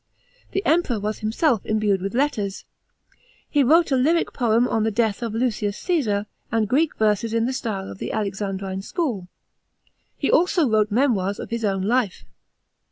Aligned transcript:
The 0.53 0.65
Emperor 0.65 0.99
was 0.99 1.19
himself 1.19 1.63
imbued 1.63 2.01
with 2.01 2.15
letters. 2.15 2.65
He 3.47 3.61
wrote 3.63 3.91
a 3.91 3.95
lyric 3.95 4.33
poem 4.33 4.67
on 4.67 4.81
the 4.81 4.89
death 4.89 5.21
of 5.21 5.35
Lucius 5.35 5.77
Caesar, 5.77 6.25
and 6.51 6.67
Greek 6.67 6.95
verses 6.97 7.35
in 7.35 7.45
the 7.45 7.53
style 7.53 7.87
of 7.87 7.99
the 7.99 8.11
Alexandrine 8.11 8.81
school. 8.81 9.27
He 10.17 10.31
also 10.31 10.67
wrote 10.67 10.89
memoirs 10.89 11.37
of 11.37 11.51
his 11.51 11.63
own 11.63 11.83
life. 11.83 12.25